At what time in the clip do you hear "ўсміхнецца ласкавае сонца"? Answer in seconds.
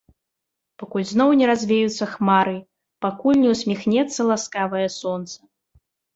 3.53-5.37